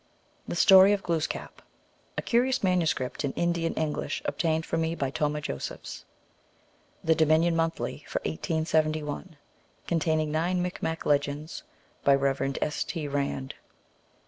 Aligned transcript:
The 0.47 0.55
Story 0.55 0.93
of 0.93 1.03
Glooskap. 1.03 1.61
A 2.17 2.23
curious 2.23 2.63
manuscript 2.63 3.23
in 3.23 3.33
Indian 3.33 3.75
Eng 3.75 3.93
lish, 3.93 4.19
obtained 4.25 4.65
for 4.65 4.75
me 4.75 4.95
by 4.95 5.11
Tomah 5.11 5.41
Josephs. 5.41 6.05
The 7.03 7.13
Dominion 7.13 7.55
Monthly 7.55 8.03
for 8.07 8.17
1871. 8.21 9.37
Containing 9.85 10.31
nine 10.31 10.59
Micmac 10.59 11.05
le 11.05 11.19
gends 11.19 11.61
by 12.03 12.15
Rev. 12.15 12.57
S. 12.63 12.83
T. 12.83 13.07
Rand. 13.07 13.53